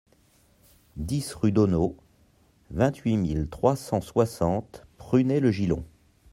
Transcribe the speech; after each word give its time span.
dix 0.97 1.31
rue 1.35 1.51
d'Auneau, 1.51 1.95
vingt-huit 2.71 3.17
mille 3.17 3.47
trois 3.47 3.75
cent 3.75 4.01
soixante 4.01 4.83
Prunay-le-Gillon 4.97 5.85